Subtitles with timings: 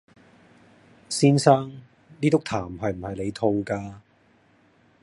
[1.09, 1.79] 先生，呢
[2.19, 3.97] 篤痰係唔係你吐㗎？